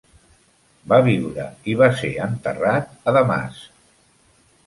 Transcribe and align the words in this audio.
Va 0.93 0.97
viure 1.07 1.43
i 1.73 1.75
va 1.83 1.89
ser 2.01 2.09
enterrat 2.27 2.97
a 3.11 3.13
Damasc. 3.19 3.71